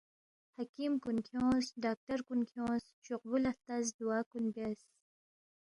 حکیم 0.57 0.93
کُن 1.03 1.17
کھیونگس، 1.27 1.67
ڈاکٹر 1.85 2.17
کُن 2.27 2.39
کھیونگس، 2.49 2.85
شوقبُو 3.05 3.37
لہ 3.43 3.51
ہلتس، 3.53 3.87
دُعا 3.99 4.19
کُن 4.31 4.45
بیاس 4.53 4.81